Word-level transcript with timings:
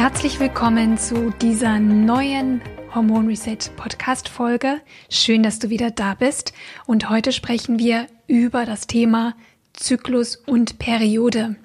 Herzlich 0.00 0.40
willkommen 0.40 0.96
zu 0.96 1.30
dieser 1.42 1.78
neuen 1.78 2.62
Hormon 2.94 3.26
Reset 3.26 3.58
Podcast 3.76 4.30
Folge. 4.30 4.80
Schön, 5.10 5.42
dass 5.42 5.58
du 5.58 5.68
wieder 5.68 5.90
da 5.90 6.14
bist. 6.14 6.54
Und 6.86 7.10
heute 7.10 7.32
sprechen 7.32 7.78
wir 7.78 8.06
über 8.26 8.64
das 8.64 8.86
Thema 8.86 9.34
Zyklus 9.74 10.36
und 10.36 10.78
Periode. 10.78 11.56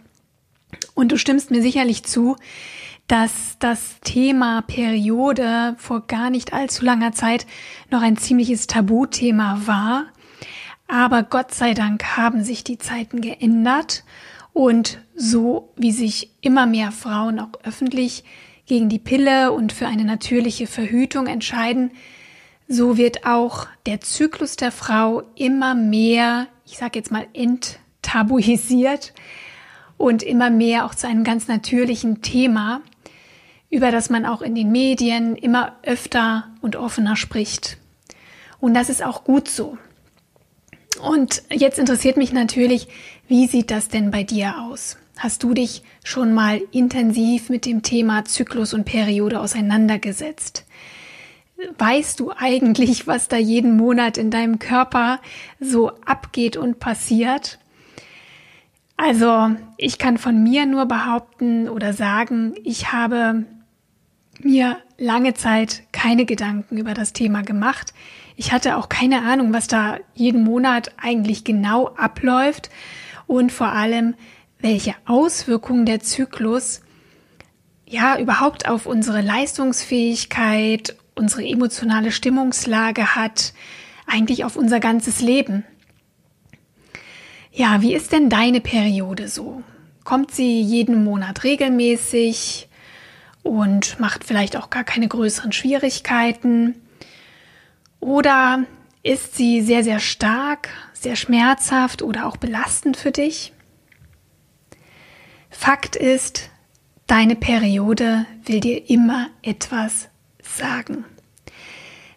Und 0.95 1.13
du 1.13 1.17
stimmst 1.17 1.49
mir 1.49 1.61
sicherlich 1.61 2.03
zu, 2.03 2.35
dass 3.07 3.55
das 3.59 4.01
Thema 4.01 4.63
Periode 4.63 5.77
vor 5.77 6.05
gar 6.05 6.29
nicht 6.29 6.51
allzu 6.51 6.83
langer 6.83 7.13
Zeit 7.13 7.47
noch 7.89 8.01
ein 8.01 8.17
ziemliches 8.17 8.67
Tabuthema 8.67 9.61
war. 9.63 10.07
Aber 10.89 11.23
Gott 11.23 11.53
sei 11.53 11.73
Dank 11.73 12.17
haben 12.17 12.43
sich 12.43 12.65
die 12.65 12.79
Zeiten 12.79 13.21
geändert 13.21 14.03
und 14.55 14.99
so 15.17 15.73
wie 15.75 15.91
sich 15.91 16.31
immer 16.39 16.65
mehr 16.65 16.93
Frauen 16.93 17.41
auch 17.41 17.49
öffentlich 17.65 18.23
gegen 18.65 18.87
die 18.87 18.99
Pille 18.99 19.51
und 19.51 19.73
für 19.73 19.85
eine 19.85 20.05
natürliche 20.05 20.65
Verhütung 20.65 21.27
entscheiden, 21.27 21.91
so 22.69 22.95
wird 22.95 23.25
auch 23.25 23.67
der 23.85 23.99
Zyklus 23.99 24.55
der 24.55 24.71
Frau 24.71 25.23
immer 25.35 25.75
mehr, 25.75 26.47
ich 26.65 26.77
sage 26.77 26.97
jetzt 26.97 27.11
mal, 27.11 27.27
enttabuisiert 27.33 29.13
und 29.97 30.23
immer 30.23 30.49
mehr 30.49 30.85
auch 30.85 30.95
zu 30.95 31.05
einem 31.05 31.25
ganz 31.25 31.49
natürlichen 31.49 32.21
Thema, 32.21 32.81
über 33.69 33.91
das 33.91 34.09
man 34.09 34.25
auch 34.25 34.41
in 34.41 34.55
den 34.55 34.71
Medien 34.71 35.35
immer 35.35 35.75
öfter 35.83 36.47
und 36.61 36.77
offener 36.77 37.17
spricht. 37.17 37.77
Und 38.61 38.73
das 38.73 38.89
ist 38.89 39.03
auch 39.03 39.25
gut 39.25 39.49
so. 39.49 39.77
Und 41.01 41.43
jetzt 41.51 41.77
interessiert 41.77 42.15
mich 42.15 42.31
natürlich, 42.31 42.87
wie 43.27 43.47
sieht 43.47 43.71
das 43.71 43.87
denn 43.87 44.11
bei 44.11 44.23
dir 44.23 44.55
aus? 44.61 44.97
Hast 45.17 45.43
du 45.43 45.53
dich 45.53 45.81
schon 46.03 46.33
mal 46.33 46.61
intensiv 46.71 47.49
mit 47.49 47.65
dem 47.65 47.81
Thema 47.81 48.25
Zyklus 48.25 48.73
und 48.73 48.85
Periode 48.85 49.39
auseinandergesetzt? 49.39 50.65
Weißt 51.77 52.19
du 52.19 52.31
eigentlich, 52.37 53.07
was 53.07 53.27
da 53.27 53.37
jeden 53.37 53.77
Monat 53.77 54.17
in 54.17 54.29
deinem 54.29 54.59
Körper 54.59 55.21
so 55.59 55.91
abgeht 56.05 56.57
und 56.57 56.79
passiert? 56.79 57.59
Also, 58.97 59.55
ich 59.77 59.97
kann 59.97 60.17
von 60.17 60.43
mir 60.43 60.65
nur 60.65 60.85
behaupten 60.85 61.69
oder 61.69 61.93
sagen, 61.93 62.55
ich 62.63 62.91
habe 62.91 63.45
mir 64.41 64.77
lange 64.97 65.33
Zeit 65.33 65.83
keine 65.91 66.25
Gedanken 66.25 66.77
über 66.77 66.93
das 66.93 67.13
Thema 67.13 67.41
gemacht. 67.41 67.93
Ich 68.35 68.51
hatte 68.51 68.77
auch 68.77 68.89
keine 68.89 69.21
Ahnung, 69.21 69.53
was 69.53 69.67
da 69.67 69.97
jeden 70.13 70.43
Monat 70.43 70.91
eigentlich 70.97 71.45
genau 71.45 71.87
abläuft 71.95 72.69
und 73.27 73.51
vor 73.51 73.71
allem, 73.71 74.15
welche 74.59 74.95
Auswirkungen 75.05 75.85
der 75.85 75.99
Zyklus 75.99 76.81
ja 77.87 78.19
überhaupt 78.19 78.67
auf 78.67 78.85
unsere 78.85 79.21
Leistungsfähigkeit, 79.21 80.95
unsere 81.15 81.45
emotionale 81.45 82.11
Stimmungslage 82.11 83.15
hat, 83.15 83.53
eigentlich 84.07 84.43
auf 84.43 84.55
unser 84.55 84.79
ganzes 84.79 85.21
Leben. 85.21 85.63
Ja, 87.51 87.81
wie 87.81 87.93
ist 87.93 88.11
denn 88.11 88.29
deine 88.29 88.59
Periode 88.59 89.27
so? 89.27 89.63
Kommt 90.03 90.31
sie 90.31 90.61
jeden 90.61 91.03
Monat 91.03 91.43
regelmäßig 91.43 92.67
und 93.43 93.99
macht 93.99 94.23
vielleicht 94.23 94.57
auch 94.57 94.69
gar 94.69 94.83
keine 94.83 95.07
größeren 95.07 95.51
Schwierigkeiten? 95.51 96.75
Oder 97.99 98.65
ist 99.03 99.35
sie 99.35 99.61
sehr, 99.61 99.83
sehr 99.83 99.99
stark, 99.99 100.69
sehr 100.95 101.15
schmerzhaft 101.15 102.01
oder 102.01 102.25
auch 102.25 102.37
belastend 102.37 102.97
für 102.97 103.11
dich? 103.11 103.53
Fakt 105.49 105.95
ist, 105.95 106.49
deine 107.07 107.35
Periode 107.35 108.25
will 108.45 108.59
dir 108.59 108.89
immer 108.89 109.29
etwas 109.41 110.09
sagen. 110.41 111.05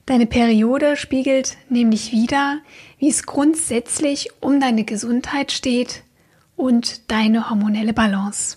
Deine 0.07 0.27
Periode 0.27 0.97
spiegelt 0.97 1.59
nämlich 1.69 2.13
wieder, 2.13 2.61
wie 2.99 3.09
es 3.09 3.27
grundsätzlich 3.27 4.31
um 4.41 4.59
deine 4.59 4.85
Gesundheit 4.85 5.53
steht 5.53 6.03
und 6.57 7.11
deine 7.11 7.51
hormonelle 7.51 7.93
Balance. 7.93 8.57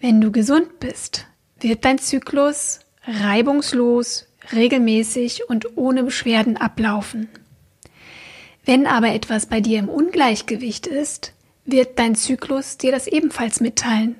Wenn 0.00 0.20
du 0.20 0.30
gesund 0.30 0.78
bist, 0.78 1.26
wird 1.58 1.86
dein 1.86 1.98
Zyklus 1.98 2.80
reibungslos, 3.06 4.26
regelmäßig 4.52 5.48
und 5.48 5.78
ohne 5.78 6.02
Beschwerden 6.04 6.58
ablaufen. 6.58 7.28
Wenn 8.64 8.86
aber 8.86 9.12
etwas 9.12 9.46
bei 9.46 9.60
dir 9.60 9.78
im 9.78 9.88
Ungleichgewicht 9.88 10.86
ist, 10.86 11.32
wird 11.66 11.98
dein 11.98 12.14
Zyklus 12.14 12.78
dir 12.78 12.92
das 12.92 13.06
ebenfalls 13.06 13.60
mitteilen. 13.60 14.16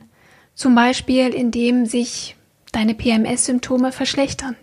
Zum 0.55 0.75
Beispiel, 0.75 1.28
indem 1.28 1.87
sich 1.87 2.37
deine 2.72 2.94
PMS-Symptome 2.94 3.93
verschlechtern. 3.93 4.56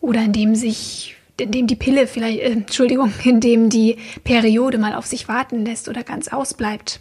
Oder 0.00 0.22
indem 0.22 0.54
sich, 0.54 1.16
indem 1.40 1.66
die 1.66 1.76
Pille 1.76 2.06
vielleicht, 2.06 2.40
äh, 2.40 2.50
Entschuldigung, 2.50 3.12
indem 3.24 3.70
die 3.70 3.96
Periode 4.24 4.78
mal 4.78 4.94
auf 4.94 5.06
sich 5.06 5.28
warten 5.28 5.64
lässt 5.64 5.88
oder 5.88 6.02
ganz 6.02 6.28
ausbleibt. 6.28 7.00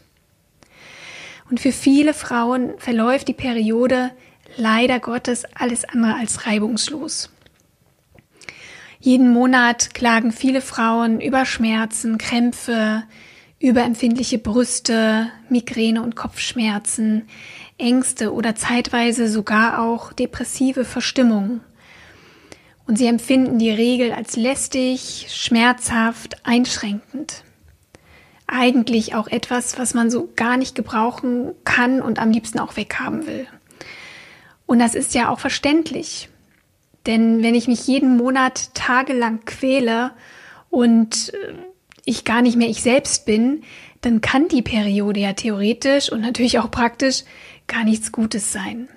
Und 1.50 1.60
für 1.60 1.72
viele 1.72 2.14
Frauen 2.14 2.74
verläuft 2.78 3.28
die 3.28 3.34
Periode 3.34 4.12
leider 4.58 5.00
Gottes 5.00 5.44
alles 5.54 5.86
andere 5.86 6.16
als 6.16 6.48
reibungslos. 6.48 7.30
Jeden 9.06 9.32
Monat 9.32 9.94
klagen 9.94 10.32
viele 10.32 10.62
Frauen 10.62 11.22
über 11.22 11.46
Schmerzen, 11.46 12.18
Krämpfe, 12.18 13.04
überempfindliche 13.60 14.40
Brüste, 14.40 15.28
Migräne 15.48 16.02
und 16.02 16.16
Kopfschmerzen, 16.16 17.28
Ängste 17.78 18.34
oder 18.34 18.56
zeitweise 18.56 19.28
sogar 19.28 19.80
auch 19.80 20.12
depressive 20.12 20.86
Verstimmungen. 20.86 21.62
Und 22.88 22.98
sie 22.98 23.06
empfinden 23.06 23.60
die 23.60 23.70
Regel 23.70 24.12
als 24.12 24.38
lästig, 24.38 25.28
schmerzhaft, 25.30 26.44
einschränkend. 26.44 27.44
Eigentlich 28.48 29.14
auch 29.14 29.28
etwas, 29.28 29.78
was 29.78 29.94
man 29.94 30.10
so 30.10 30.32
gar 30.36 30.58
nicht 30.58 30.74
gebrauchen 30.74 31.52
kann 31.64 32.02
und 32.02 32.18
am 32.18 32.32
liebsten 32.32 32.58
auch 32.58 32.76
weghaben 32.76 33.28
will. 33.28 33.46
Und 34.66 34.80
das 34.80 34.96
ist 34.96 35.14
ja 35.14 35.30
auch 35.30 35.40
verständlich. 35.40 36.30
Denn 37.06 37.44
wenn 37.44 37.56
ich 37.56 37.68
mich 37.68 37.88
jeden 37.88 38.18
Monat 38.18 38.74
tagelang 38.74 39.46
quäle 39.46 40.12
und 40.70 41.34
äh, 41.34 41.54
ich 42.06 42.24
gar 42.24 42.42
nicht 42.42 42.58
mehr 42.58 42.70
ich 42.70 42.82
selbst 42.82 43.26
bin, 43.26 43.64
dann 44.02 44.22
kann 44.22 44.48
die 44.48 44.62
Periode 44.62 45.20
ja 45.20 45.34
theoretisch 45.34 46.12
und 46.12 46.22
natürlich 46.22 46.60
auch 46.60 46.70
praktisch 46.70 47.24
gar 47.68 47.84
nichts 47.84 48.12
Gutes 48.12 48.52
sein. 48.52 48.88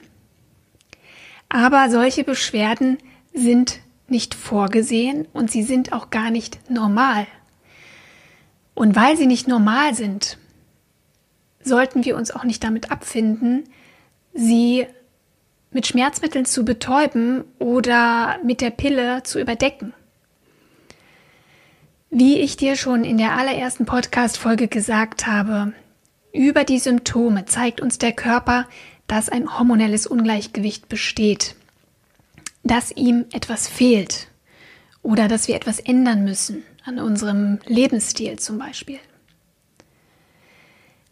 Aber 1.48 1.88
solche 1.90 2.24
Beschwerden 2.24 2.98
sind 3.32 3.80
nicht 4.08 4.34
vorgesehen 4.34 5.26
und 5.32 5.50
sie 5.50 5.62
sind 5.62 5.92
auch 5.92 6.10
gar 6.10 6.30
nicht 6.30 6.70
normal. 6.70 7.26
Und 8.74 8.96
weil 8.96 9.16
sie 9.16 9.26
nicht 9.26 9.48
normal 9.48 9.94
sind, 9.94 10.38
sollten 11.62 12.04
wir 12.04 12.16
uns 12.16 12.30
auch 12.30 12.44
nicht 12.44 12.62
damit 12.62 12.90
abfinden, 12.90 13.64
sie 14.34 14.86
mit 15.78 15.86
Schmerzmitteln 15.86 16.44
zu 16.44 16.64
betäuben 16.64 17.44
oder 17.60 18.40
mit 18.42 18.60
der 18.60 18.70
Pille 18.70 19.22
zu 19.22 19.38
überdecken. 19.38 19.94
Wie 22.10 22.40
ich 22.40 22.56
dir 22.56 22.74
schon 22.74 23.04
in 23.04 23.16
der 23.16 23.38
allerersten 23.38 23.86
Podcast-Folge 23.86 24.66
gesagt 24.66 25.28
habe, 25.28 25.72
über 26.32 26.64
die 26.64 26.80
Symptome 26.80 27.44
zeigt 27.44 27.80
uns 27.80 27.96
der 27.96 28.10
Körper, 28.10 28.66
dass 29.06 29.28
ein 29.28 29.56
hormonelles 29.56 30.08
Ungleichgewicht 30.08 30.88
besteht, 30.88 31.54
dass 32.64 32.90
ihm 32.90 33.26
etwas 33.32 33.68
fehlt 33.68 34.26
oder 35.02 35.28
dass 35.28 35.46
wir 35.46 35.54
etwas 35.54 35.78
ändern 35.78 36.24
müssen 36.24 36.64
an 36.84 36.98
unserem 36.98 37.60
Lebensstil 37.66 38.36
zum 38.40 38.58
Beispiel. 38.58 38.98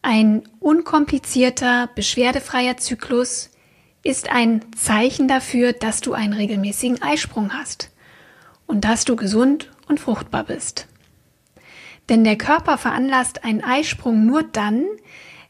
Ein 0.02 0.42
unkomplizierter, 0.58 1.88
beschwerdefreier 1.94 2.78
Zyklus 2.78 3.50
ist 4.06 4.30
ein 4.30 4.64
Zeichen 4.76 5.26
dafür, 5.26 5.72
dass 5.72 6.00
du 6.00 6.12
einen 6.12 6.32
regelmäßigen 6.32 7.02
Eisprung 7.02 7.52
hast 7.52 7.90
und 8.66 8.84
dass 8.84 9.04
du 9.04 9.16
gesund 9.16 9.70
und 9.88 10.00
fruchtbar 10.00 10.44
bist. 10.44 10.86
Denn 12.08 12.22
der 12.22 12.38
Körper 12.38 12.78
veranlasst 12.78 13.44
einen 13.44 13.64
Eisprung 13.64 14.24
nur 14.24 14.44
dann, 14.44 14.84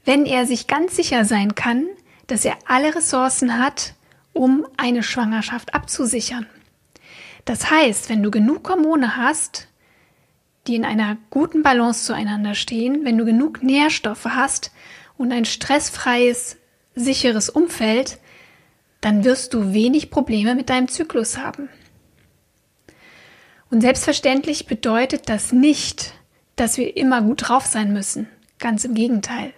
wenn 0.05 0.25
er 0.25 0.47
sich 0.47 0.67
ganz 0.67 0.97
sicher 0.97 1.25
sein 1.25 1.55
kann, 1.55 1.87
dass 2.29 2.45
er 2.45 2.57
alle 2.67 2.95
Ressourcen 2.95 3.59
hat, 3.59 3.95
um 4.33 4.67
eine 4.77 5.03
Schwangerschaft 5.03 5.75
abzusichern. 5.75 6.47
Das 7.45 7.71
heißt, 7.71 8.09
wenn 8.09 8.23
du 8.23 8.31
genug 8.31 8.69
Hormone 8.69 9.17
hast, 9.17 9.69
die 10.67 10.77
in 10.77 10.85
einer 10.85 11.17
guten 11.31 11.63
Balance 11.63 12.05
zueinander 12.05 12.55
stehen, 12.55 13.05
wenn 13.05 13.19
du 13.19 13.25
genug 13.25 13.63
Nährstoffe 13.63 14.25
hast 14.25 14.73
und 15.17 15.31
ein 15.31 15.45
stressfreies, 15.45 16.57
sicheres 16.95 17.51
Umfeld, 17.51 18.19
dann 19.07 19.23
wirst 19.23 19.55
du 19.55 19.73
wenig 19.73 20.11
Probleme 20.11 20.57
mit 20.57 20.69
deinem 20.69 20.89
Zyklus 20.89 21.39
haben. 21.39 21.69
Und 23.71 23.81
selbstverständlich 23.81 24.67
bedeutet 24.67 25.29
das 25.29 25.53
nicht, 25.53 26.13
dass 26.57 26.77
wir 26.77 26.97
immer 26.97 27.23
gut 27.23 27.49
drauf 27.49 27.67
sein 27.67 27.93
müssen. 27.93 28.27
Ganz 28.59 28.85
im 28.85 28.95
Gegenteil. 28.95 29.53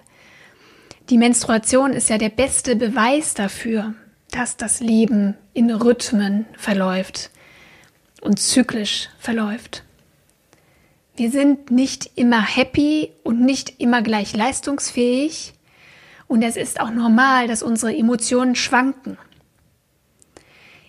Die 1.09 1.17
Menstruation 1.17 1.95
ist 1.95 2.11
ja 2.11 2.19
der 2.19 2.29
beste 2.29 2.77
Beweis 2.77 3.33
dafür, 3.33 3.95
dass 4.33 4.59
das 4.59 4.81
Leben 4.81 5.35
in 5.55 5.71
Rhythmen 5.71 6.45
verläuft 6.59 7.31
und 8.21 8.39
zyklisch 8.39 9.09
verläuft. 9.19 9.83
Wir 11.17 11.31
sind 11.31 11.71
nicht 11.71 12.11
immer 12.17 12.43
happy 12.43 13.13
und 13.23 13.41
nicht 13.41 13.81
immer 13.81 14.03
gleich 14.03 14.37
leistungsfähig 14.37 15.55
und 16.27 16.43
es 16.43 16.59
ist 16.59 16.81
auch 16.81 16.91
normal, 16.91 17.49
dass 17.49 17.63
unsere 17.63 17.97
Emotionen 17.97 18.55
schwanken. 18.55 19.17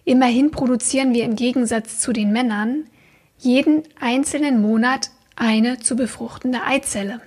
Immerhin 0.05 0.51
produzieren 0.51 1.13
wir 1.13 1.25
im 1.25 1.35
Gegensatz 1.35 1.99
zu 1.99 2.13
den 2.13 2.31
Männern 2.31 2.85
jeden 3.37 3.83
einzelnen 3.99 4.61
Monat 4.61 5.11
eine 5.35 5.79
zu 5.79 5.95
befruchtende 5.95 6.63
Eizelle. 6.63 7.21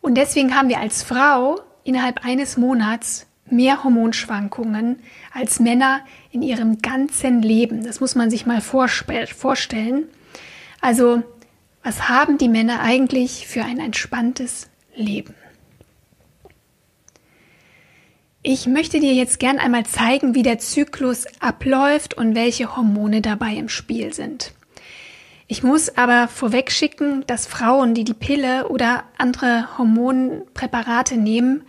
Und 0.00 0.14
deswegen 0.16 0.56
haben 0.56 0.68
wir 0.68 0.80
als 0.80 1.02
Frau 1.02 1.60
innerhalb 1.84 2.24
eines 2.24 2.56
Monats 2.56 3.26
mehr 3.50 3.84
Hormonschwankungen 3.84 5.00
als 5.32 5.60
Männer 5.60 6.00
in 6.30 6.42
ihrem 6.42 6.80
ganzen 6.80 7.42
Leben. 7.42 7.84
Das 7.84 8.00
muss 8.00 8.14
man 8.14 8.30
sich 8.30 8.46
mal 8.46 8.60
vorstellen. 8.60 10.04
Also, 10.80 11.22
was 11.82 12.08
haben 12.08 12.38
die 12.38 12.48
Männer 12.48 12.80
eigentlich 12.80 13.46
für 13.46 13.64
ein 13.64 13.78
entspanntes 13.78 14.68
Leben? 14.94 15.34
Ich 18.42 18.66
möchte 18.66 19.00
dir 19.00 19.12
jetzt 19.12 19.38
gern 19.38 19.58
einmal 19.58 19.84
zeigen, 19.84 20.34
wie 20.34 20.42
der 20.42 20.58
Zyklus 20.58 21.26
abläuft 21.40 22.14
und 22.14 22.34
welche 22.34 22.74
Hormone 22.74 23.20
dabei 23.20 23.52
im 23.52 23.68
Spiel 23.68 24.14
sind. 24.14 24.52
Ich 25.46 25.62
muss 25.62 25.94
aber 25.98 26.26
vorweg 26.26 26.72
schicken, 26.72 27.22
dass 27.26 27.46
Frauen, 27.46 27.92
die 27.92 28.04
die 28.04 28.14
Pille 28.14 28.68
oder 28.68 29.04
andere 29.18 29.76
Hormonpräparate 29.76 31.18
nehmen, 31.18 31.64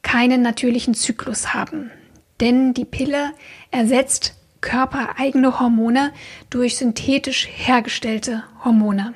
keinen 0.00 0.40
natürlichen 0.40 0.94
Zyklus 0.94 1.52
haben. 1.52 1.90
Denn 2.40 2.72
die 2.72 2.86
Pille 2.86 3.32
ersetzt 3.70 4.34
körpereigene 4.62 5.60
Hormone 5.60 6.12
durch 6.48 6.78
synthetisch 6.78 7.46
hergestellte 7.52 8.44
Hormone. 8.64 9.12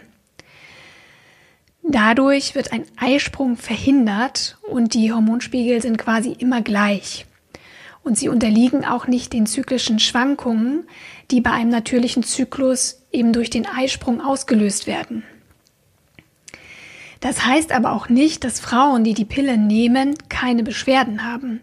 Dadurch 1.89 2.57
wird 2.57 2.73
ein 2.73 2.85
Eisprung 2.97 3.57
verhindert 3.57 4.59
und 4.63 4.95
die 4.95 5.13
Hormonspiegel 5.13 5.81
sind 5.81 5.99
quasi 5.99 6.33
immer 6.33 6.61
gleich. 6.61 7.27
Und 8.03 8.19
sie 8.19 8.29
unterliegen 8.29 8.85
auch 8.85 9.07
nicht 9.07 9.33
den 9.33 9.47
zyklischen 9.47 9.99
Schwankungen, 10.01 10.85
die 11.31 11.41
bei 11.41 11.51
einem 11.51 11.71
natürlichen 11.71 12.25
Zyklus 12.25 13.03
eben 13.13 13.33
durch 13.33 13.51
den 13.51 13.67
Eisprung 13.67 14.21
ausgelöst 14.21 14.87
werden. 14.87 15.23
Das 17.21 17.47
heißt 17.47 17.73
aber 17.73 17.93
auch 17.93 18.09
nicht, 18.09 18.45
dass 18.45 18.61
Frauen, 18.61 19.05
die 19.05 19.15
die 19.15 19.25
Pille 19.25 19.57
nehmen, 19.57 20.17
keine 20.29 20.63
Beschwerden 20.63 21.25
haben. 21.25 21.61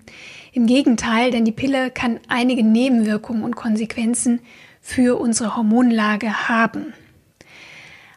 Im 0.51 0.67
Gegenteil, 0.67 1.31
denn 1.31 1.45
die 1.45 1.51
Pille 1.51 1.91
kann 1.91 2.19
einige 2.27 2.63
Nebenwirkungen 2.63 3.43
und 3.43 3.55
Konsequenzen 3.55 4.39
für 4.81 5.19
unsere 5.19 5.55
Hormonlage 5.55 6.47
haben. 6.47 6.93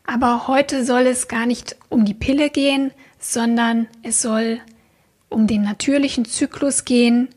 Aber 0.07 0.47
heute 0.47 0.85
soll 0.85 1.07
es 1.07 1.29
gar 1.29 1.47
nicht 1.47 1.77
um 1.89 2.05
die 2.05 2.15
Pille 2.15 2.49
gehen, 2.49 2.93
sondern 3.19 3.89
es 4.03 4.23
soll 4.23 4.61
um 5.29 5.47
den 5.47 5.63
natürlichen 5.63 6.25
Zyklus 6.25 6.85
gehen 6.85 7.29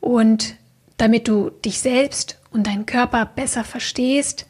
und 0.00 0.56
damit 0.96 1.28
du 1.28 1.50
dich 1.50 1.80
selbst 1.80 2.38
und 2.50 2.66
deinen 2.66 2.86
Körper 2.86 3.26
besser 3.26 3.62
verstehst, 3.62 4.46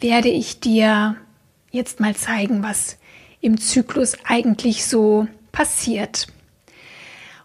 werde 0.00 0.28
ich 0.28 0.60
dir 0.60 1.16
jetzt 1.70 2.00
mal 2.00 2.14
zeigen, 2.14 2.62
was 2.62 2.98
im 3.40 3.60
Zyklus 3.60 4.16
eigentlich 4.24 4.86
so 4.86 5.26
passiert. 5.52 6.28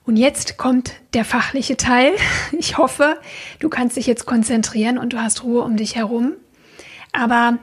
Und 0.06 0.18
jetzt 0.18 0.58
kommt 0.58 0.94
der 1.14 1.26
fachliche 1.26 1.78
Teil. 1.78 2.14
Ich 2.58 2.78
hoffe, 2.78 3.20
du 3.60 3.70
kannst 3.70 3.98
dich 3.98 4.08
jetzt 4.08 4.26
konzentrieren 4.26 4.98
und 4.98 5.14
du 5.14 5.22
hast 5.22 5.44
Ruhe 5.44 5.64
um 5.64 5.78
dich 5.78 5.96
herum. 5.96 6.34
Aber 7.12 7.58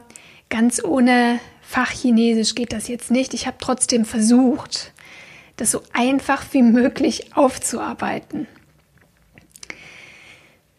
ganz 0.48 0.82
ohne 0.82 1.40
Fachchinesisch 1.70 2.54
geht 2.54 2.72
das 2.72 2.88
jetzt 2.88 3.10
nicht. 3.10 3.34
Ich 3.34 3.46
habe 3.46 3.58
trotzdem 3.60 4.06
versucht, 4.06 4.94
das 5.56 5.70
so 5.70 5.82
einfach 5.92 6.46
wie 6.52 6.62
möglich 6.62 7.36
aufzuarbeiten. 7.36 8.46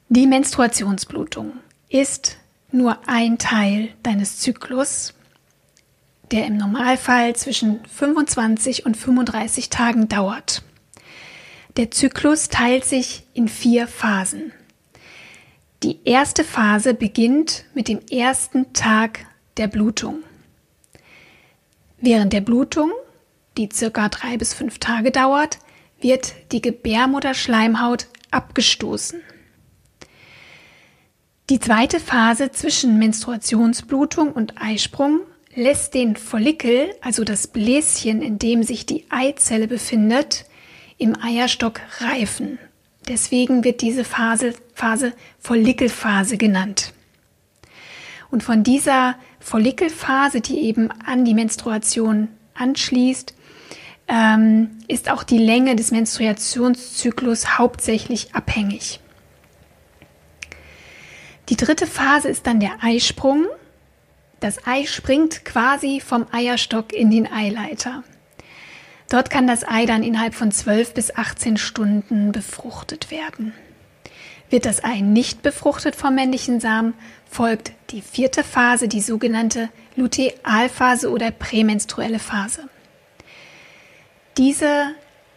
Die 0.08 0.26
Menstruationsblutung 0.26 1.54
ist 1.90 2.38
nur 2.72 2.98
ein 3.08 3.38
Teil 3.38 3.90
deines 4.02 4.40
Zyklus, 4.40 5.14
der 6.32 6.48
im 6.48 6.58
Normalfall 6.58 7.36
zwischen 7.36 7.86
25 7.86 8.88
und 8.88 8.98
35 8.98 9.70
Tagen 9.70 10.08
dauert. 10.08 10.64
Der 11.78 11.92
Zyklus 11.92 12.50
teilt 12.50 12.84
sich 12.84 13.28
in 13.36 13.48
vier 13.48 13.86
Phasen. 13.86 14.54
Die 15.84 16.00
erste 16.06 16.44
Phase 16.44 16.96
beginnt 16.96 17.66
mit 17.76 17.88
dem 17.88 18.00
ersten 18.10 18.74
Tag 18.74 19.28
der 19.58 19.68
Blutung. 19.68 20.24
Während 22.01 22.34
der 22.34 22.42
Blutung, 22.42 22.92
die 23.57 23.69
circa 23.72 24.10
drei 24.10 24.38
bis 24.38 24.54
fünf 24.54 24.80
Tage 24.80 25.12
dauert, 25.12 25.60
wird 26.00 26.34
die 26.51 26.62
Gebärmutterschleimhaut 26.62 28.07
abgestoßen. 28.31 29.22
Die 31.50 31.60
zweite 31.60 32.00
Phase 32.00 32.51
zwischen 32.51 33.00
Menstruationsblutung 33.00 34.31
und 34.31 34.62
Eisprung 34.62 35.21
lässt 35.56 35.94
den 35.94 36.16
Follikel, 36.16 36.94
also 37.02 37.24
das 37.24 37.47
Bläschen, 37.47 38.21
in 38.21 38.38
dem 38.38 38.64
sich 38.64 38.85
die 38.85 39.06
Eizelle 39.09 39.68
befindet, 39.68 40.45
im 40.97 41.19
Eierstock 41.19 41.81
reifen. 42.00 42.59
Deswegen 43.07 43.64
wird 43.64 43.81
diese 43.81 44.04
Phase, 44.04 44.54
Phase 44.74 45.14
Follikelphase 45.40 46.38
genannt. 46.38 46.94
Und 48.30 48.44
von 48.44 48.64
dieser 48.64 49.16
Follikelphase, 49.40 50.42
die 50.42 50.60
eben 50.60 50.90
an 51.06 51.26
die 51.26 51.34
Menstruation 51.34 52.28
anschließt, 52.54 53.34
ähm, 54.08 54.72
ist 54.88 55.10
auch 55.10 55.24
die 55.24 55.38
Länge 55.38 55.76
des 55.76 55.92
Menstruationszyklus 55.92 57.58
hauptsächlich 57.58 58.34
abhängig. 58.36 59.00
Die 61.50 61.56
dritte 61.56 61.88
Phase 61.88 62.28
ist 62.28 62.46
dann 62.46 62.60
der 62.60 62.84
Eisprung. 62.84 63.46
Das 64.40 64.68
Ei 64.68 64.86
springt 64.86 65.46
quasi 65.46 66.00
vom 66.00 66.26
Eierstock 66.31 66.94
in 66.94 67.12
den 67.12 67.31
Eileiter. 67.31 68.04
Dort 69.10 69.31
kann 69.31 69.48
das 69.48 69.68
Ei 69.68 69.86
dann 69.86 70.04
innerhalb 70.04 70.36
von 70.36 70.52
12 70.52 70.94
bis 70.94 71.16
18 71.16 71.58
Stunden 71.58 72.31
befruchtet 72.31 73.10
werden. 73.10 73.54
Wird 74.50 74.66
das 74.66 74.84
Ei 74.84 75.02
nicht 75.02 75.42
befruchtet 75.42 75.96
vom 75.96 76.16
männlichen 76.16 76.60
Samen, 76.60 76.94
folgt 77.30 77.74
die 77.92 78.02
vierte 78.02 78.44
Phase, 78.44 78.88
die 78.88 79.02
sogenannte 79.02 79.69
Lutealphase 79.95 81.09
oder 81.12 81.31
prämenstruelle 81.31 82.19
Phase. 82.19 82.68
Diese 84.38 84.95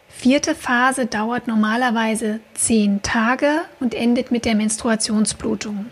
vierte 0.09 0.55
Phase 0.55 1.05
dauert 1.05 1.47
normalerweise 1.47 2.39
zehn 2.53 3.01
Tage 3.01 3.61
und 3.79 3.93
endet 3.93 4.31
mit 4.31 4.45
der 4.45 4.55
Menstruationsblutung. 4.55 5.87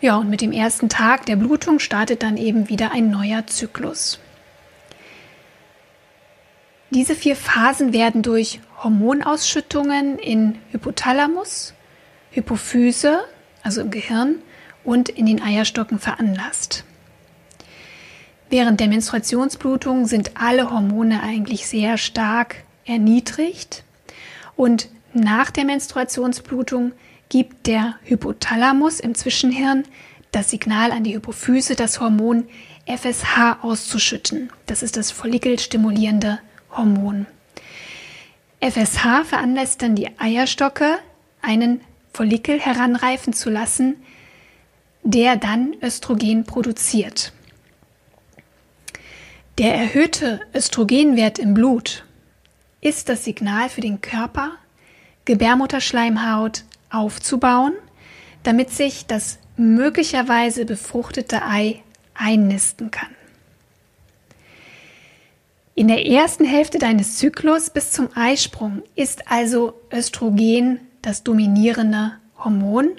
Ja, 0.00 0.16
und 0.16 0.28
mit 0.28 0.40
dem 0.40 0.52
ersten 0.52 0.88
Tag 0.88 1.26
der 1.26 1.36
Blutung 1.36 1.78
startet 1.78 2.22
dann 2.24 2.36
eben 2.36 2.68
wieder 2.68 2.90
ein 2.90 3.10
neuer 3.10 3.46
Zyklus. 3.46 4.18
Diese 6.90 7.14
vier 7.14 7.36
Phasen 7.36 7.92
werden 7.92 8.22
durch 8.22 8.60
Hormonausschüttungen 8.82 10.18
in 10.18 10.58
Hypothalamus, 10.72 11.72
Hypophyse, 12.32 13.24
also 13.62 13.80
im 13.80 13.90
Gehirn, 13.90 14.36
und 14.84 15.08
in 15.08 15.26
den 15.26 15.40
Eierstocken 15.40 15.98
veranlasst. 15.98 16.84
Während 18.50 18.80
der 18.80 18.88
Menstruationsblutung 18.88 20.06
sind 20.06 20.32
alle 20.34 20.70
Hormone 20.70 21.22
eigentlich 21.22 21.66
sehr 21.66 21.96
stark 21.98 22.56
erniedrigt 22.84 23.84
und 24.56 24.88
nach 25.14 25.50
der 25.50 25.64
Menstruationsblutung 25.64 26.92
gibt 27.28 27.66
der 27.66 27.94
Hypothalamus 28.04 29.00
im 29.00 29.14
Zwischenhirn 29.14 29.84
das 30.32 30.50
Signal 30.50 30.92
an 30.92 31.04
die 31.04 31.14
Hypophyse, 31.14 31.76
das 31.76 32.00
Hormon 32.00 32.44
FSH 32.86 33.58
auszuschütten. 33.62 34.50
Das 34.66 34.82
ist 34.82 34.96
das 34.96 35.10
follikelstimulierende 35.10 36.38
Hormon. 36.70 37.26
FSH 38.60 39.24
veranlasst 39.24 39.82
dann 39.82 39.94
die 39.94 40.08
Eierstocke, 40.18 40.98
einen 41.42 41.80
Follikel 42.12 42.60
heranreifen 42.60 43.32
zu 43.32 43.50
lassen, 43.50 43.96
der 45.02 45.36
dann 45.36 45.74
Östrogen 45.82 46.44
produziert. 46.44 47.32
Der 49.58 49.74
erhöhte 49.74 50.40
Östrogenwert 50.54 51.38
im 51.38 51.54
Blut 51.54 52.04
ist 52.80 53.08
das 53.08 53.24
Signal 53.24 53.68
für 53.68 53.80
den 53.80 54.00
Körper, 54.00 54.52
Gebärmutterschleimhaut 55.24 56.64
aufzubauen, 56.90 57.74
damit 58.42 58.70
sich 58.70 59.06
das 59.06 59.38
möglicherweise 59.56 60.64
befruchtete 60.64 61.42
Ei 61.42 61.82
einnisten 62.14 62.90
kann. 62.90 63.14
In 65.74 65.88
der 65.88 66.06
ersten 66.06 66.44
Hälfte 66.44 66.78
deines 66.78 67.16
Zyklus 67.16 67.70
bis 67.70 67.92
zum 67.92 68.08
Eisprung 68.14 68.82
ist 68.94 69.30
also 69.30 69.74
Östrogen 69.90 70.80
das 71.02 71.22
dominierende 71.22 72.12
Hormon, 72.38 72.90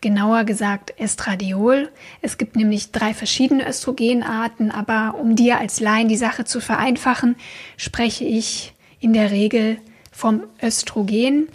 genauer 0.00 0.44
gesagt 0.44 0.98
Estradiol. 0.98 1.90
Es 2.20 2.36
gibt 2.36 2.56
nämlich 2.56 2.90
drei 2.90 3.14
verschiedene 3.14 3.68
Östrogenarten, 3.68 4.70
aber 4.70 5.18
um 5.18 5.36
dir 5.36 5.58
als 5.58 5.80
Laien 5.80 6.08
die 6.08 6.16
Sache 6.16 6.44
zu 6.44 6.60
vereinfachen, 6.60 7.36
spreche 7.76 8.24
ich 8.24 8.74
in 9.00 9.12
der 9.12 9.30
Regel 9.30 9.78
vom 10.10 10.42
Östrogen. 10.62 11.48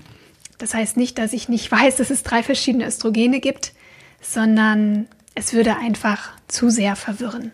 Das 0.58 0.74
heißt 0.74 0.98
nicht, 0.98 1.18
dass 1.18 1.34
ich 1.34 1.50
nicht 1.50 1.72
weiß, 1.72 1.98
dass 1.98 2.10
es 2.10 2.24
drei 2.24 2.42
verschiedene 2.42 2.88
Östrogene 2.88 3.40
gibt, 3.40 3.74
sondern 4.22 5.08
es 5.36 5.54
würde 5.54 5.78
einfach 5.78 6.32
zu 6.48 6.70
sehr 6.70 6.96
verwirren. 6.96 7.52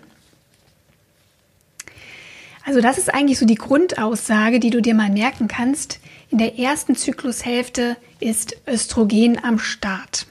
Also 2.66 2.80
das 2.80 2.98
ist 2.98 3.14
eigentlich 3.14 3.40
so 3.40 3.46
die 3.46 3.56
Grundaussage, 3.56 4.60
die 4.60 4.70
du 4.70 4.82
dir 4.82 4.96
mal 4.96 5.10
merken 5.10 5.48
kannst. 5.48 6.00
In 6.30 6.38
der 6.38 6.58
ersten 6.58 6.96
Zyklushälfte 6.96 7.98
ist 8.20 8.56
Östrogen 8.68 9.44
am 9.44 9.60
Start. 9.60 10.28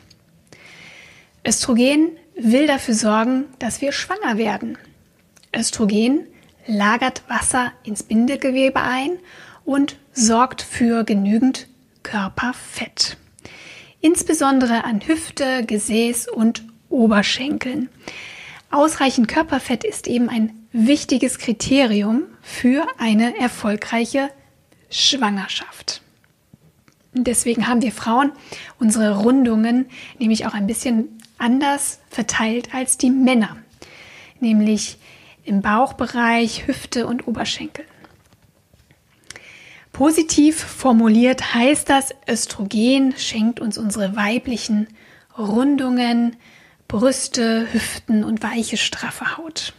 Östrogen 1.47 2.17
will 2.35 2.67
dafür 2.67 2.95
sorgen, 2.95 3.45
dass 3.59 3.83
wir 3.83 3.93
schwanger 3.93 4.39
werden. 4.39 4.79
Östrogen 5.55 6.27
lagert 6.67 7.23
Wasser 7.29 7.73
ins 7.85 8.03
Bindegewebe 8.03 8.81
ein 8.81 9.19
und 9.65 9.97
sorgt 10.13 10.63
für 10.63 11.05
genügend 11.05 11.69
Körperfett. 12.03 13.19
Insbesondere 14.01 14.85
an 14.85 15.07
Hüfte, 15.07 15.65
Gesäß 15.67 16.29
und 16.29 16.65
Oberschenkeln. 16.89 17.91
Ausreichend 18.71 19.29
Körperfett 19.29 19.85
ist 19.85 20.09
eben 20.09 20.29
ein 20.29 20.62
wichtiges 20.73 21.39
Kriterium 21.39 22.25
für 22.41 22.87
eine 22.99 23.39
erfolgreiche 23.39 24.31
Schwangerschaft. 24.91 26.03
deswegen 27.15 27.67
haben 27.69 27.83
wir 27.83 27.93
Frauen 27.93 28.33
unsere 28.79 29.19
Rundungen 29.19 29.87
nämlich 30.19 30.47
auch 30.47 30.55
ein 30.55 30.67
bisschen 30.67 31.19
anders 31.39 32.01
verteilt 32.09 32.75
als 32.75 32.97
die 32.97 33.11
Männer, 33.11 33.57
nämlich 34.41 34.99
im 35.45 35.61
Bauchbereich, 35.61 36.67
Hüfte 36.67 37.07
und 37.07 37.27
Oberschenkel. 37.27 37.85
Positiv 39.93 40.59
formuliert 40.59 41.55
heißt 41.55 41.89
das, 41.91 42.15
Östrogen 42.27 43.15
schenkt 43.19 43.61
uns 43.61 43.77
unsere 43.77 44.17
weiblichen 44.17 44.87
Rundungen, 45.37 46.37
Brüste, 46.89 47.67
Hüften 47.73 48.25
und 48.25 48.43
weiche, 48.43 48.79
straffe 48.79 49.37
Haut. 49.37 49.75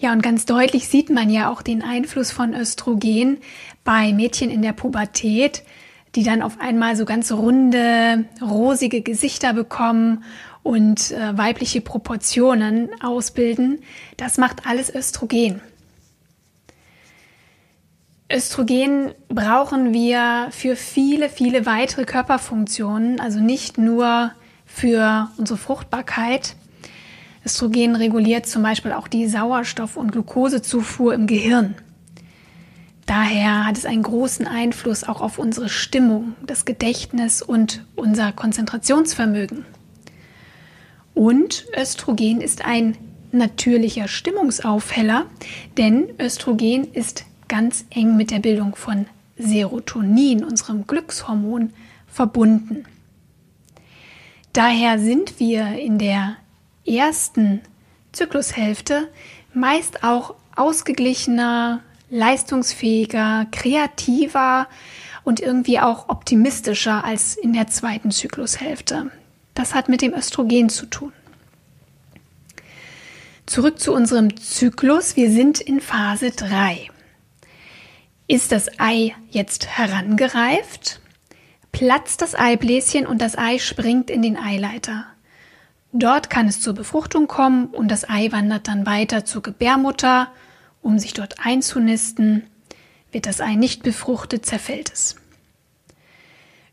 Ja, 0.00 0.12
und 0.12 0.22
ganz 0.22 0.46
deutlich 0.46 0.86
sieht 0.86 1.10
man 1.10 1.28
ja 1.28 1.50
auch 1.50 1.60
den 1.60 1.82
Einfluss 1.82 2.30
von 2.30 2.54
Östrogen 2.54 3.38
bei 3.82 4.12
Mädchen 4.12 4.48
in 4.48 4.62
der 4.62 4.72
Pubertät, 4.72 5.64
die 6.14 6.22
dann 6.22 6.40
auf 6.40 6.60
einmal 6.60 6.94
so 6.94 7.04
ganz 7.04 7.32
runde, 7.32 8.24
rosige 8.40 9.02
Gesichter 9.02 9.52
bekommen 9.54 10.22
und 10.62 11.10
äh, 11.10 11.36
weibliche 11.36 11.80
Proportionen 11.80 12.90
ausbilden. 13.02 13.80
Das 14.16 14.38
macht 14.38 14.66
alles 14.66 14.94
Östrogen. 14.94 15.60
Östrogen 18.30 19.14
brauchen 19.28 19.92
wir 19.92 20.48
für 20.50 20.76
viele, 20.76 21.28
viele 21.28 21.66
weitere 21.66 22.04
Körperfunktionen, 22.04 23.18
also 23.18 23.40
nicht 23.40 23.78
nur 23.78 24.30
für 24.64 25.30
unsere 25.38 25.58
Fruchtbarkeit, 25.58 26.54
Östrogen 27.44 27.96
reguliert 27.96 28.46
zum 28.46 28.62
Beispiel 28.62 28.92
auch 28.92 29.08
die 29.08 29.26
Sauerstoff- 29.26 29.96
und 29.96 30.12
Glukosezufuhr 30.12 31.14
im 31.14 31.26
Gehirn. 31.26 31.74
Daher 33.06 33.64
hat 33.64 33.78
es 33.78 33.86
einen 33.86 34.02
großen 34.02 34.46
Einfluss 34.46 35.02
auch 35.04 35.22
auf 35.22 35.38
unsere 35.38 35.70
Stimmung, 35.70 36.34
das 36.44 36.66
Gedächtnis 36.66 37.40
und 37.40 37.84
unser 37.96 38.32
Konzentrationsvermögen. 38.32 39.64
Und 41.14 41.64
Östrogen 41.74 42.40
ist 42.42 42.66
ein 42.66 42.96
natürlicher 43.32 44.08
Stimmungsaufheller, 44.08 45.26
denn 45.78 46.08
Östrogen 46.20 46.92
ist 46.92 47.24
ganz 47.48 47.86
eng 47.90 48.16
mit 48.16 48.30
der 48.30 48.40
Bildung 48.40 48.76
von 48.76 49.06
Serotonin, 49.38 50.44
unserem 50.44 50.86
Glückshormon, 50.86 51.72
verbunden. 52.06 52.84
Daher 54.52 54.98
sind 54.98 55.40
wir 55.40 55.78
in 55.78 55.98
der 55.98 56.36
ersten 56.88 57.60
Zyklushälfte 58.12 59.08
meist 59.52 60.04
auch 60.04 60.34
ausgeglichener, 60.56 61.82
leistungsfähiger, 62.10 63.46
kreativer 63.52 64.66
und 65.24 65.40
irgendwie 65.40 65.78
auch 65.78 66.08
optimistischer 66.08 67.04
als 67.04 67.36
in 67.36 67.52
der 67.52 67.66
zweiten 67.66 68.10
Zyklushälfte. 68.10 69.10
Das 69.54 69.74
hat 69.74 69.88
mit 69.88 70.02
dem 70.02 70.14
Östrogen 70.14 70.68
zu 70.68 70.86
tun. 70.86 71.12
Zurück 73.46 73.80
zu 73.80 73.92
unserem 73.94 74.36
Zyklus. 74.36 75.16
Wir 75.16 75.30
sind 75.30 75.60
in 75.60 75.80
Phase 75.80 76.30
3. 76.30 76.90
Ist 78.26 78.52
das 78.52 78.68
Ei 78.78 79.14
jetzt 79.30 79.66
herangereift? 79.66 81.00
Platzt 81.72 82.20
das 82.20 82.34
Eibläschen 82.34 83.06
und 83.06 83.22
das 83.22 83.38
Ei 83.38 83.58
springt 83.58 84.10
in 84.10 84.20
den 84.20 84.36
Eileiter. 84.36 85.06
Dort 85.92 86.28
kann 86.28 86.48
es 86.48 86.60
zur 86.60 86.74
Befruchtung 86.74 87.28
kommen 87.28 87.66
und 87.66 87.88
das 87.88 88.08
Ei 88.08 88.30
wandert 88.30 88.68
dann 88.68 88.84
weiter 88.84 89.24
zur 89.24 89.42
Gebärmutter, 89.42 90.30
um 90.82 90.98
sich 90.98 91.14
dort 91.14 91.36
einzunisten. 91.44 92.44
Wird 93.10 93.26
das 93.26 93.40
Ei 93.40 93.54
nicht 93.54 93.82
befruchtet, 93.82 94.44
zerfällt 94.44 94.92
es. 94.92 95.16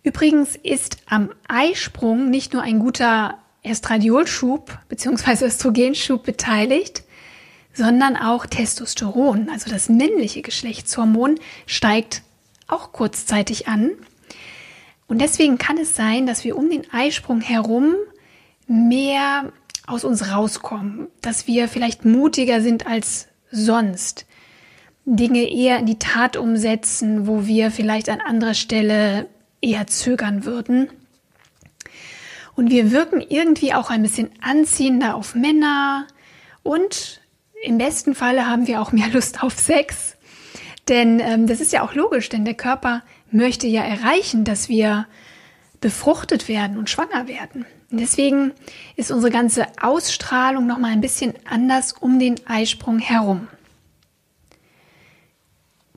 Übrigens 0.04 0.56
ist 0.56 0.98
am 1.08 1.32
Eisprung 1.48 2.30
nicht 2.30 2.54
nur 2.54 2.62
ein 2.62 2.80
guter 2.80 3.40
Estradiolschub 3.64 4.78
bzw. 4.90 5.46
Östrogenschub 5.46 6.24
beteiligt, 6.24 7.04
sondern 7.74 8.16
auch 8.16 8.46
Testosteron, 8.46 9.50
also 9.50 9.70
das 9.70 9.90
männliche 9.90 10.42
Geschlechtshormon, 10.42 11.40
steigt 11.66 12.22
auch 12.68 12.92
kurzzeitig 12.92 13.68
an. 13.68 13.92
Und 15.08 15.20
deswegen 15.20 15.58
kann 15.58 15.78
es 15.78 15.96
sein, 15.96 16.28
dass 16.28 16.44
wir 16.44 16.58
um 16.58 16.70
den 16.70 16.92
Eisprung 16.92 17.42
herum 17.42 17.96
mehr 18.68 19.52
aus 19.88 20.04
uns 20.04 20.32
rauskommen, 20.32 21.08
dass 21.22 21.48
wir 21.48 21.68
vielleicht 21.68 22.06
mutiger 22.06 22.62
sind 22.62 22.88
als 22.88 23.28
sonst, 23.52 24.26
Dinge 25.06 25.44
eher 25.52 25.78
in 25.80 25.86
die 25.86 26.00
Tat 26.00 26.36
umsetzen, 26.36 27.28
wo 27.28 27.46
wir 27.46 27.70
vielleicht 27.70 28.10
an 28.10 28.22
anderer 28.22 28.56
Stelle 28.56 29.28
eher 29.62 29.86
zögern 29.86 30.46
würden. 30.46 30.90
Und 32.56 32.72
wir 32.72 32.92
wirken 32.92 33.22
irgendwie 33.22 33.74
auch 33.74 33.90
ein 33.92 34.02
bisschen 34.02 34.32
anziehender 34.42 35.16
auf 35.16 35.36
Männer 35.36 36.08
und 36.64 37.22
im 37.64 37.78
besten 37.78 38.16
Falle 38.16 38.48
haben 38.48 38.68
wir 38.68 38.82
auch 38.82 38.92
mehr 38.92 39.10
Lust 39.10 39.44
auf 39.44 39.58
Sex. 39.60 40.16
Denn 40.88 41.20
ähm, 41.20 41.48
das 41.48 41.62
ist 41.62 41.74
ja 41.74 41.84
auch 41.84 41.94
logisch, 41.94 42.30
denn 42.30 42.46
der 42.46 42.54
Körper 42.54 43.04
möchte 43.32 43.68
ja 43.68 43.84
erreichen, 43.84 44.44
dass 44.44 44.70
wir 44.70 45.08
befruchtet 45.82 46.48
werden 46.48 46.78
und 46.78 46.90
schwanger 46.90 47.28
werden. 47.28 47.66
Und 47.96 48.02
deswegen 48.02 48.52
ist 48.98 49.10
unsere 49.10 49.32
ganze 49.32 49.68
Ausstrahlung 49.82 50.68
noch 50.68 50.80
mal 50.80 50.92
ein 50.92 51.00
bisschen 51.00 51.34
anders 51.46 51.94
um 51.94 52.20
den 52.20 52.36
Eisprung 52.46 53.00
herum. 53.00 53.48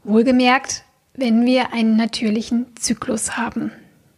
Wohlgemerkt, 0.05 0.85
wenn 1.15 1.45
wir 1.45 1.73
einen 1.73 1.97
natürlichen 1.97 2.77
Zyklus 2.77 3.37
haben, 3.37 3.73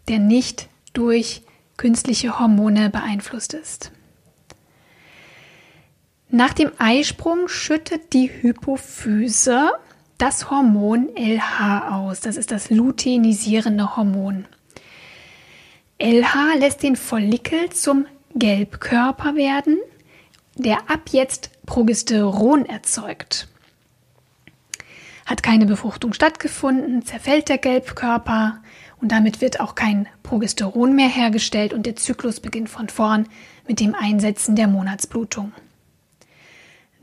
der 0.09 0.19
nicht 0.19 0.69
durch 0.93 1.41
künstliche 1.79 2.39
Hormone 2.39 2.91
beeinflusst 2.91 3.55
ist. 3.55 3.93
Nach 6.29 6.53
dem 6.53 6.73
Eisprung 6.77 7.49
schüttet 7.49 8.13
die 8.13 8.31
Hypophyse 8.43 9.71
das 10.19 10.51
Hormon 10.51 11.09
LH 11.17 11.97
aus. 11.97 12.21
Das 12.21 12.37
ist 12.37 12.51
das 12.51 12.69
luteinisierende 12.69 13.97
Hormon. 13.97 14.45
LH 16.03 16.55
lässt 16.59 16.83
den 16.83 16.97
Follikel 16.97 17.69
zum 17.71 18.07
Gelbkörper 18.35 19.35
werden, 19.35 19.77
der 20.55 20.91
ab 20.91 21.11
jetzt 21.11 21.51
Progesteron 21.67 22.65
erzeugt. 22.65 23.49
hat 25.27 25.43
keine 25.43 25.67
Befruchtung 25.67 26.15
stattgefunden, 26.15 27.05
zerfällt 27.05 27.51
der 27.51 27.59
Gelbkörper 27.59 28.63
und 29.03 29.13
damit 29.13 29.43
wird 29.43 29.61
auch 29.61 29.75
kein 29.75 30.09
Progesteron 30.23 30.97
mehr 30.97 31.09
hergestellt 31.09 31.75
und 31.75 31.85
der 31.85 31.97
Zyklus 31.97 32.41
beginnt 32.41 32.71
von 32.71 32.89
vorn 32.89 33.29
mit 33.69 33.79
dem 33.79 33.95
Einsetzen 33.95 34.57
der 34.57 34.69
Monatsblutung. 34.69 35.53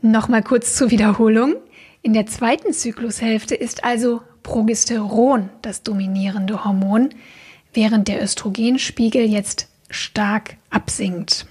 Nochmal 0.02 0.42
kurz 0.42 0.74
zur 0.74 0.90
Wiederholung. 0.90 1.54
In 2.02 2.14
der 2.14 2.26
zweiten 2.26 2.72
Zyklushälfte 2.72 3.54
ist 3.54 3.84
also 3.84 4.22
Progesteron 4.42 5.50
das 5.62 5.84
dominierende 5.84 6.64
Hormon, 6.64 7.10
während 7.78 8.08
der 8.08 8.20
Östrogenspiegel 8.20 9.22
jetzt 9.22 9.68
stark 9.88 10.56
absinkt. 10.68 11.46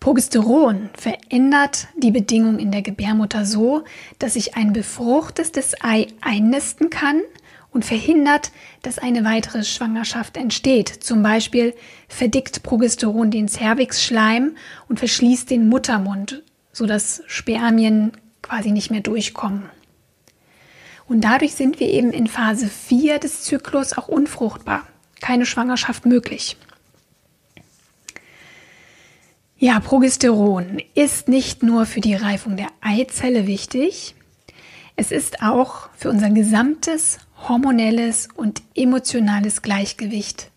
Progesteron 0.00 0.90
verändert 0.92 1.88
die 1.96 2.10
Bedingungen 2.10 2.58
in 2.58 2.70
der 2.70 2.82
Gebärmutter 2.82 3.46
so, 3.46 3.84
dass 4.18 4.34
sich 4.34 4.54
ein 4.54 4.74
befruchtetes 4.74 5.76
Ei 5.80 6.08
einnisten 6.20 6.90
kann 6.90 7.22
und 7.70 7.86
verhindert, 7.86 8.52
dass 8.82 8.98
eine 8.98 9.24
weitere 9.24 9.64
Schwangerschaft 9.64 10.36
entsteht. 10.36 10.90
Zum 10.90 11.22
Beispiel 11.22 11.74
verdickt 12.06 12.62
Progesteron 12.62 13.30
den 13.30 13.48
Cervixschleim 13.48 14.56
und 14.90 14.98
verschließt 14.98 15.48
den 15.48 15.70
Muttermund, 15.70 16.42
sodass 16.74 17.22
Spermien 17.26 18.12
quasi 18.42 18.72
nicht 18.72 18.90
mehr 18.90 19.00
durchkommen. 19.00 19.70
Und 21.08 21.22
dadurch 21.22 21.54
sind 21.54 21.80
wir 21.80 21.88
eben 21.88 22.12
in 22.12 22.26
Phase 22.26 22.68
4 22.68 23.18
des 23.18 23.42
Zyklus 23.42 23.96
auch 23.96 24.08
unfruchtbar. 24.08 24.86
Keine 25.20 25.46
Schwangerschaft 25.46 26.06
möglich. 26.06 26.56
Ja, 29.56 29.80
Progesteron 29.80 30.80
ist 30.94 31.26
nicht 31.26 31.64
nur 31.64 31.86
für 31.86 32.00
die 32.00 32.14
Reifung 32.14 32.56
der 32.56 32.68
Eizelle 32.80 33.48
wichtig, 33.48 34.14
es 35.00 35.12
ist 35.12 35.42
auch 35.42 35.90
für 35.96 36.10
unser 36.10 36.28
gesamtes 36.30 37.18
hormonelles 37.48 38.28
und 38.34 38.62
emotionales 38.74 39.62
Gleichgewicht 39.62 40.50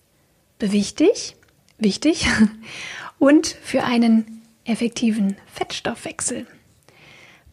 bewichtig, 0.58 1.36
wichtig 1.78 2.26
und 3.20 3.46
für 3.46 3.84
einen 3.84 4.42
effektiven 4.66 5.36
Fettstoffwechsel. 5.46 6.48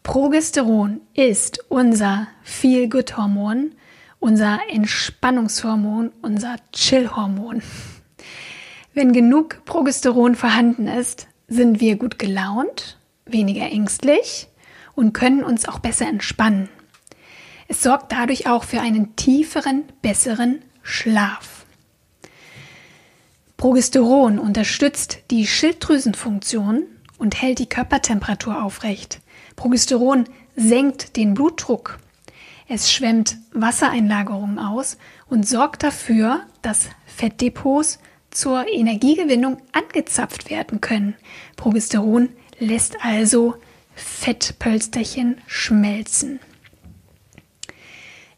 Progesteron 0.08 1.02
ist 1.12 1.66
unser 1.68 2.28
Feel-Good-Hormon, 2.42 3.72
unser 4.18 4.58
Entspannungshormon, 4.70 6.12
unser 6.22 6.56
Chill-Hormon. 6.72 7.62
Wenn 8.94 9.12
genug 9.12 9.66
Progesteron 9.66 10.34
vorhanden 10.34 10.88
ist, 10.88 11.26
sind 11.46 11.80
wir 11.80 11.96
gut 11.96 12.18
gelaunt, 12.18 12.96
weniger 13.26 13.66
ängstlich 13.66 14.48
und 14.94 15.12
können 15.12 15.44
uns 15.44 15.68
auch 15.68 15.78
besser 15.78 16.06
entspannen. 16.06 16.70
Es 17.68 17.82
sorgt 17.82 18.10
dadurch 18.10 18.48
auch 18.48 18.64
für 18.64 18.80
einen 18.80 19.14
tieferen, 19.14 19.84
besseren 20.00 20.62
Schlaf. 20.82 21.66
Progesteron 23.58 24.38
unterstützt 24.38 25.18
die 25.30 25.46
Schilddrüsenfunktion 25.46 26.84
und 27.18 27.42
hält 27.42 27.58
die 27.58 27.68
Körpertemperatur 27.68 28.64
aufrecht. 28.64 29.20
Progesteron 29.58 30.26
senkt 30.54 31.16
den 31.16 31.34
Blutdruck. 31.34 31.98
Es 32.68 32.92
schwemmt 32.92 33.38
Wassereinlagerungen 33.52 34.60
aus 34.60 34.98
und 35.28 35.48
sorgt 35.48 35.82
dafür, 35.82 36.42
dass 36.62 36.86
Fettdepots 37.06 37.98
zur 38.30 38.68
Energiegewinnung 38.68 39.60
angezapft 39.72 40.48
werden 40.48 40.80
können. 40.80 41.16
Progesteron 41.56 42.28
lässt 42.61 43.04
also 43.04 43.56
Fettpölsterchen 43.96 45.40
schmelzen. 45.48 46.38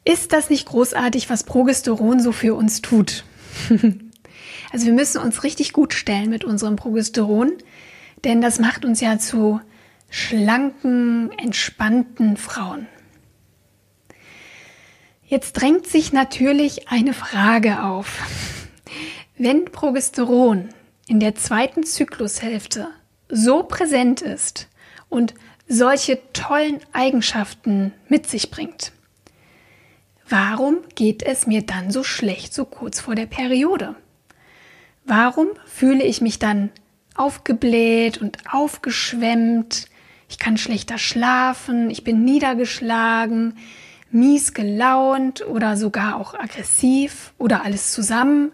Ist 0.07 0.33
das 0.33 0.49
nicht 0.49 0.67
großartig, 0.67 1.29
was 1.29 1.45
Progesteron 1.45 2.21
so 2.21 2.33
für 2.33 2.55
uns 2.55 2.81
tut? 2.81 3.25
also 4.73 4.87
wir 4.87 4.95
müssen 4.95 5.21
uns 5.21 5.45
richtig 5.45 5.75
gut 5.75 5.93
stellen 5.93 6.31
mit 6.31 6.45
unserem 6.45 6.77
Progesteron, 6.77 7.53
denn 8.25 8.41
das 8.41 8.59
macht 8.59 8.87
uns 8.87 9.03
ja 9.03 9.19
zu 9.19 9.61
schlanken, 10.11 11.31
entspannten 11.39 12.37
Frauen. 12.37 12.87
Jetzt 15.25 15.53
drängt 15.53 15.87
sich 15.87 16.13
natürlich 16.13 16.89
eine 16.89 17.15
Frage 17.15 17.85
auf. 17.85 18.19
Wenn 19.39 19.67
Progesteron 19.67 20.71
in 21.07 21.21
der 21.21 21.37
zweiten 21.37 21.85
Zyklushälfte 21.85 22.89
so 23.29 23.63
präsent 23.63 24.23
ist 24.23 24.69
und 25.09 25.35
solche 25.69 26.21
tollen 26.33 26.81
Eigenschaften 26.93 27.95
mit 28.09 28.29
sich 28.29 28.51
bringt, 28.51 28.93
warum 30.29 30.79
geht 30.97 31.23
es 31.23 31.47
mir 31.47 31.63
dann 31.63 31.93
so 31.93 32.03
schlecht 32.03 32.53
so 32.53 32.65
kurz 32.65 32.99
vor 32.99 33.15
der 33.15 33.27
Periode? 33.27 33.95
Warum 35.05 35.49
fühle 35.65 36.03
ich 36.03 36.21
mich 36.21 36.41
dann 36.41 36.71
aufgebläht 37.15 38.19
und 38.19 38.39
aufgeschwemmt? 38.53 39.90
Ich 40.31 40.39
kann 40.39 40.57
schlechter 40.57 40.97
schlafen, 40.97 41.91
ich 41.91 42.05
bin 42.05 42.25
niedergeschlagen, 42.25 43.59
mies 44.13 44.55
gelaunt 44.55 45.45
oder 45.45 45.77
sogar 45.77 46.17
auch 46.17 46.35
aggressiv 46.35 47.35
oder 47.37 47.65
alles 47.65 47.91
zusammen. 47.91 48.53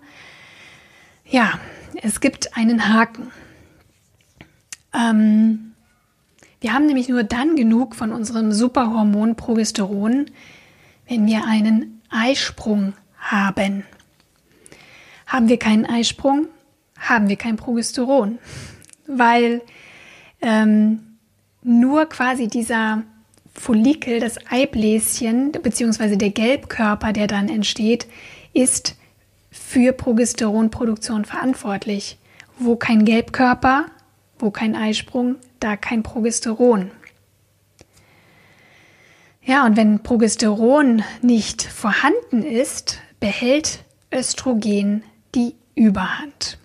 Ja, 1.26 1.60
es 2.02 2.20
gibt 2.20 2.56
einen 2.56 2.88
Haken. 2.88 3.30
Ähm, 4.94 5.74
wir 6.60 6.72
haben 6.72 6.86
nämlich 6.86 7.10
nur 7.10 7.24
dann 7.24 7.56
genug 7.56 7.94
von 7.94 8.10
unserem 8.10 8.52
Superhormon 8.52 9.36
Progesteron, 9.36 10.30
wenn 11.06 11.26
wir 11.26 11.44
einen 11.44 12.00
Eisprung 12.08 12.94
haben. 13.18 13.84
Haben 15.26 15.48
wir 15.50 15.58
keinen 15.58 15.84
Eisprung, 15.84 16.48
haben 16.98 17.28
wir 17.28 17.36
kein 17.36 17.56
Progesteron, 17.56 18.38
weil 19.06 19.60
ähm, 20.40 21.05
nur 21.66 22.06
quasi 22.06 22.48
dieser 22.48 23.02
Follikel, 23.52 24.20
das 24.20 24.36
Eibläschen 24.48 25.52
beziehungsweise 25.52 26.16
der 26.16 26.30
Gelbkörper, 26.30 27.12
der 27.12 27.26
dann 27.26 27.48
entsteht, 27.48 28.06
ist 28.52 28.96
für 29.50 29.92
Progesteronproduktion 29.92 31.24
verantwortlich. 31.24 32.18
Wo 32.58 32.76
kein 32.76 33.04
Gelbkörper, 33.04 33.86
wo 34.38 34.50
kein 34.50 34.76
Eisprung, 34.76 35.36
da 35.60 35.76
kein 35.76 36.02
Progesteron. 36.02 36.90
Ja, 39.42 39.64
und 39.66 39.76
wenn 39.76 40.02
Progesteron 40.02 41.02
nicht 41.22 41.62
vorhanden 41.62 42.42
ist, 42.42 43.00
behält 43.20 43.84
Östrogen 44.12 45.02
die 45.34 45.54
Überhand. 45.74 46.58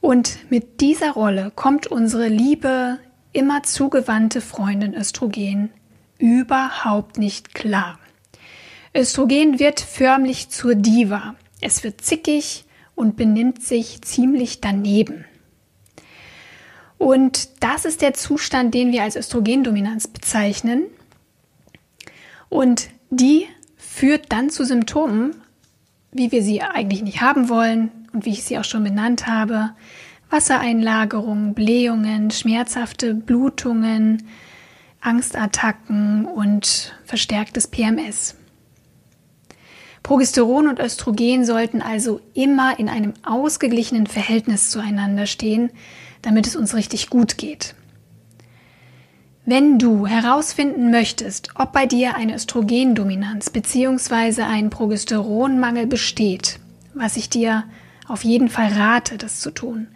Und 0.00 0.50
mit 0.50 0.80
dieser 0.80 1.12
Rolle 1.12 1.50
kommt 1.54 1.86
unsere 1.86 2.28
liebe, 2.28 2.98
immer 3.34 3.62
zugewandte 3.62 4.40
Freundin 4.40 4.94
Östrogen 4.94 5.70
überhaupt 6.18 7.18
nicht 7.18 7.54
klar. 7.54 7.98
Östrogen 8.94 9.58
wird 9.58 9.80
förmlich 9.80 10.48
zur 10.48 10.74
Diva. 10.74 11.34
Es 11.60 11.84
wird 11.84 12.00
zickig 12.00 12.64
und 12.94 13.16
benimmt 13.16 13.62
sich 13.62 14.00
ziemlich 14.02 14.60
daneben. 14.60 15.24
Und 16.96 17.48
das 17.60 17.84
ist 17.84 18.02
der 18.02 18.14
Zustand, 18.14 18.72
den 18.72 18.92
wir 18.92 19.02
als 19.02 19.16
Östrogendominanz 19.16 20.06
bezeichnen. 20.08 20.84
Und 22.48 22.88
die 23.10 23.48
führt 23.76 24.30
dann 24.30 24.48
zu 24.48 24.64
Symptomen, 24.64 25.34
wie 26.12 26.30
wir 26.30 26.42
sie 26.42 26.62
eigentlich 26.62 27.02
nicht 27.02 27.20
haben 27.20 27.48
wollen 27.48 27.90
und 28.12 28.24
wie 28.24 28.30
ich 28.30 28.44
sie 28.44 28.58
auch 28.58 28.64
schon 28.64 28.84
benannt 28.84 29.26
habe. 29.26 29.70
Wassereinlagerungen, 30.34 31.54
Blähungen, 31.54 32.32
schmerzhafte 32.32 33.14
Blutungen, 33.14 34.24
Angstattacken 35.00 36.24
und 36.24 36.92
verstärktes 37.04 37.68
PMS. 37.68 38.34
Progesteron 40.02 40.66
und 40.66 40.80
Östrogen 40.80 41.44
sollten 41.44 41.80
also 41.80 42.20
immer 42.34 42.80
in 42.80 42.88
einem 42.88 43.14
ausgeglichenen 43.22 44.08
Verhältnis 44.08 44.70
zueinander 44.70 45.26
stehen, 45.26 45.70
damit 46.22 46.48
es 46.48 46.56
uns 46.56 46.74
richtig 46.74 47.10
gut 47.10 47.38
geht. 47.38 47.76
Wenn 49.46 49.78
du 49.78 50.08
herausfinden 50.08 50.90
möchtest, 50.90 51.50
ob 51.54 51.72
bei 51.72 51.86
dir 51.86 52.16
eine 52.16 52.34
Östrogendominanz 52.34 53.50
bzw. 53.50 54.42
ein 54.42 54.70
Progesteronmangel 54.70 55.86
besteht, 55.86 56.58
was 56.92 57.16
ich 57.16 57.30
dir 57.30 57.62
auf 58.08 58.24
jeden 58.24 58.48
Fall 58.48 58.72
rate, 58.72 59.16
das 59.16 59.38
zu 59.38 59.52
tun, 59.52 59.86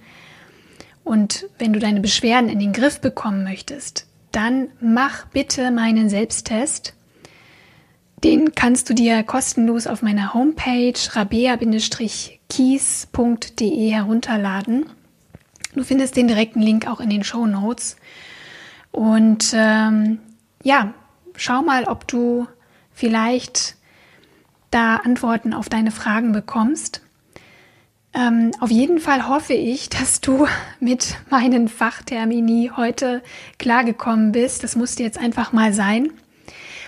und 1.09 1.47
wenn 1.59 1.73
du 1.73 1.79
deine 1.79 2.01
Beschwerden 2.01 2.49
in 2.49 2.59
den 2.59 2.73
Griff 2.73 3.01
bekommen 3.01 3.43
möchtest, 3.43 4.07
dann 4.31 4.69
mach 4.81 5.27
bitte 5.27 5.71
meinen 5.71 6.09
Selbsttest 6.09 6.95
den 8.25 8.55
kannst 8.55 8.89
du 8.91 8.95
dir 8.95 9.23
kostenlos 9.23 9.87
auf 9.87 10.03
meiner 10.03 10.35
Homepage 10.35 10.99
rabea-kies.de 11.13 13.91
herunterladen. 13.91 14.87
Du 15.75 15.85
findest 15.85 16.17
den 16.17 16.27
direkten 16.27 16.61
Link 16.61 16.89
auch 16.89 16.99
in 17.01 17.11
den 17.11 17.23
Show 17.23 17.47
Notes. 17.47 17.97
Und 18.91 19.53
ähm, 19.55 20.19
ja, 20.65 20.95
schau 21.37 21.63
mal, 21.63 21.85
ob 21.85 22.09
du 22.09 22.49
vielleicht 22.93 23.77
da 24.73 24.97
Antworten 24.97 25.55
auf 25.55 25.69
deine 25.69 25.93
Fragen 25.93 26.33
bekommst. 26.33 27.03
Ähm, 28.15 28.53
auf 28.61 28.71
jeden 28.71 28.99
Fall 29.01 29.29
hoffe 29.29 29.55
ich, 29.55 29.89
dass 29.89 30.21
du 30.21 30.47
mit 30.81 31.17
meinen 31.31 31.69
Fachtermini 31.69 32.73
heute 32.77 33.23
klargekommen 33.59 34.33
bist. 34.33 34.65
Das 34.65 34.77
musste 34.77 35.03
jetzt 35.03 35.19
einfach 35.19 35.53
mal 35.53 35.73
sein. 35.73 36.11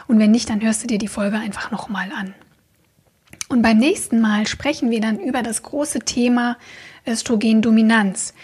Und 0.09 0.19
wenn 0.19 0.31
nicht, 0.31 0.51
dann 0.51 0.61
hörst 0.61 0.83
du 0.83 0.87
dir 0.87 0.99
die 0.99 1.09
Folge 1.09 1.37
einfach 1.37 1.71
nochmal 1.71 2.11
an. 2.13 2.35
Und 3.49 3.63
beim 3.63 3.79
nächsten 3.79 4.21
Mal 4.21 4.47
sprechen 4.47 4.91
wir 4.91 5.01
dann 5.01 5.19
über 5.19 5.43
das 5.43 5.63
große 5.63 6.01
Thema 6.01 6.57
Östrogendominanz. 7.07 8.35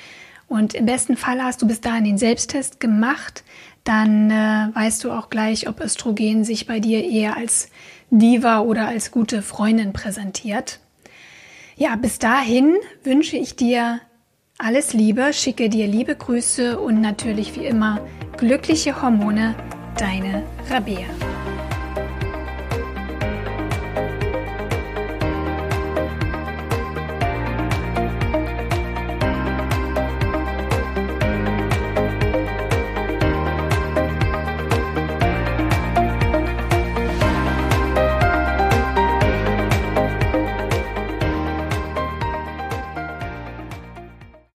Und 0.48 0.74
im 0.74 0.86
besten 0.86 1.16
Fall 1.16 1.42
hast 1.42 1.62
du 1.62 1.66
bis 1.66 1.80
dahin 1.80 2.04
den 2.04 2.18
Selbsttest 2.18 2.80
gemacht, 2.80 3.42
dann 3.84 4.30
äh, 4.30 4.68
weißt 4.74 5.04
du 5.04 5.12
auch 5.12 5.30
gleich, 5.30 5.68
ob 5.68 5.80
Östrogen 5.80 6.44
sich 6.44 6.66
bei 6.66 6.80
dir 6.80 7.04
eher 7.04 7.36
als 7.36 7.68
Diva 8.10 8.60
oder 8.60 8.88
als 8.88 9.10
gute 9.10 9.42
Freundin 9.42 9.92
präsentiert. 9.92 10.80
Ja, 11.78 11.94
bis 11.96 12.18
dahin 12.18 12.78
wünsche 13.04 13.36
ich 13.36 13.54
dir 13.54 14.00
alles 14.56 14.94
Liebe, 14.94 15.34
schicke 15.34 15.68
dir 15.68 15.86
liebe 15.86 16.16
Grüße 16.16 16.80
und 16.80 17.02
natürlich 17.02 17.54
wie 17.54 17.66
immer 17.66 18.00
glückliche 18.38 19.02
Hormone, 19.02 19.54
deine 19.98 20.42
Rabea. 20.70 21.04